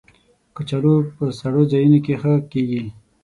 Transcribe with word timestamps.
کچالو 0.55 0.93
په 1.15 1.23
سړو 1.39 1.61
ځایونو 1.71 1.99
کې 2.05 2.13
ښه 2.21 2.33
کېږي 2.51 2.83